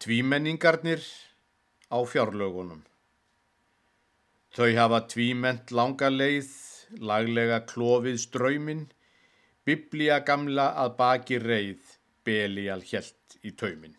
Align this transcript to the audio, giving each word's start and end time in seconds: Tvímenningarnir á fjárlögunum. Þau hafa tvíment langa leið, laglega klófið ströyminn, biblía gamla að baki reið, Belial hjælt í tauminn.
Tvímenningarnir 0.00 1.02
á 1.92 1.98
fjárlögunum. 2.08 2.80
Þau 4.56 4.70
hafa 4.78 5.00
tvíment 5.12 5.72
langa 5.76 6.08
leið, 6.08 6.48
laglega 7.10 7.58
klófið 7.68 8.16
ströyminn, 8.22 8.86
biblía 9.68 10.16
gamla 10.24 10.70
að 10.84 10.94
baki 11.02 11.40
reið, 11.44 11.82
Belial 12.24 12.80
hjælt 12.80 13.36
í 13.44 13.52
tauminn. 13.52 13.98